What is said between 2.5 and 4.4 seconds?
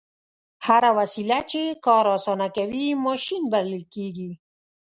کوي ماشین بلل کیږي.